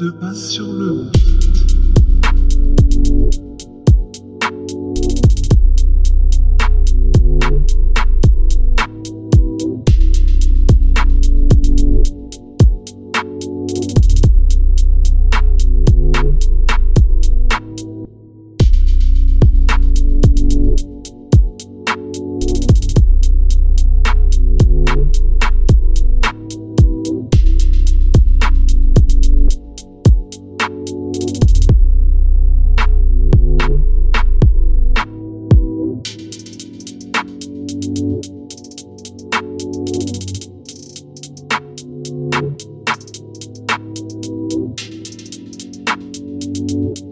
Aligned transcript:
de 0.00 0.08
pas 0.08 0.32
sur 0.32 0.72
le 0.72 1.04
beat. 1.12 1.40
you. 46.70 47.09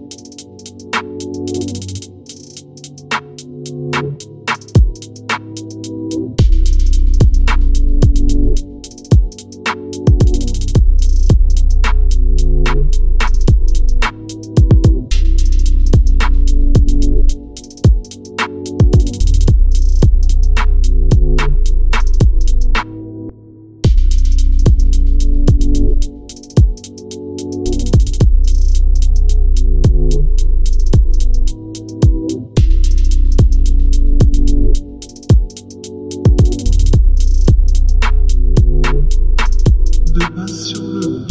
Ooh. 40.88 41.27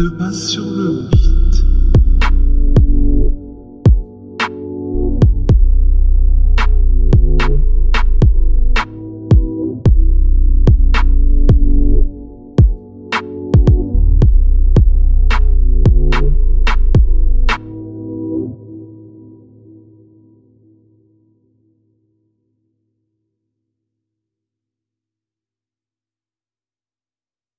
de 0.00 0.08
base 0.08 0.48
sur 0.48 0.64
le 0.64 0.88
rouge. 0.88 1.19